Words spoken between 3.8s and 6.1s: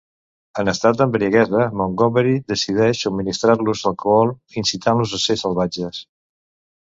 alcohol incitant-los a ser salvatges.